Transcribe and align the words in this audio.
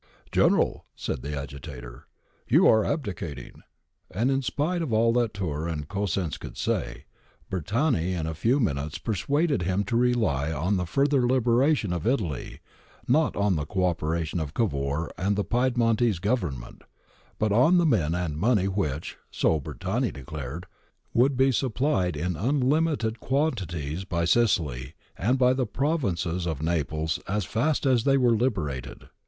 'General,' 0.31 0.83
said 0.95 1.21
the 1.21 1.39
agitator, 1.39 2.07
'you 2.47 2.67
are 2.67 2.83
abdicating;' 2.83 3.61
and 4.09 4.31
in 4.31 4.41
spite 4.41 4.81
of 4.81 4.91
all 4.91 5.13
that 5.13 5.31
Tiirr 5.31 5.71
and 5.71 5.87
Cosenz 5.87 6.39
could 6.39 6.57
say, 6.57 7.05
Bertani 7.51 8.13
in 8.15 8.25
a 8.25 8.33
few 8.33 8.59
minutes 8.59 8.97
persuaded 8.97 9.61
him 9.61 9.83
to 9.83 9.95
rely 9.95 10.51
for 10.53 10.71
the 10.71 10.85
further 10.87 11.27
liberation 11.27 11.93
of 11.93 12.07
Italy 12.07 12.61
not 13.07 13.35
on 13.35 13.55
the 13.55 13.67
co 13.67 13.85
operation 13.85 14.39
of 14.39 14.55
Cavour 14.55 15.11
and 15.19 15.35
the 15.35 15.43
Pied 15.43 15.75
montese 15.75 16.19
Government, 16.19 16.81
but 17.37 17.51
on 17.51 17.77
the 17.77 17.85
men 17.85 18.15
and 18.15 18.39
money 18.39 18.65
which, 18.67 19.19
so 19.29 19.59
Bertani 19.59 20.11
declared, 20.11 20.65
would 21.13 21.37
be 21.37 21.51
supplied 21.51 22.17
in 22.17 22.35
unlimited 22.35 23.19
quantities 23.19 24.03
by 24.03 24.25
Sicily 24.25 24.95
and 25.15 25.37
by 25.37 25.53
the 25.53 25.67
provinces 25.67 26.47
of 26.47 26.63
Naples 26.63 27.19
as 27.27 27.45
fast 27.45 27.85
as 27.85 28.03
they 28.03 28.17
were 28.17 28.35
liberated. 28.35 29.01